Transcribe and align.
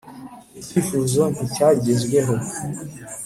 Icyo 0.61 0.65
kifuzo 0.69 1.21
nticyagezweho 1.33 2.35